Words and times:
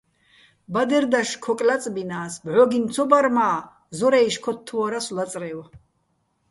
ბადერ 0.73 1.05
დაშ 1.11 1.29
ქოკ 1.43 1.59
ლაწბინა́ს, 1.67 2.33
ბჵოგინო̆ 2.51 2.91
ცო 2.93 3.03
ბარ 3.09 3.25
მა́ 3.35 3.55
ზორა́ჲში̆ 3.97 4.41
ქოთთვო́რასო̆ 4.43 5.15
ლაწრევ. 5.17 5.59